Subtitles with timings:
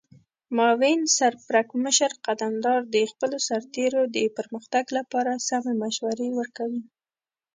[0.55, 6.81] معاون سرپرکمشر قدمدار د خپلو سرتیرو د پرمختګ لپاره سمې مشورې ورکوي.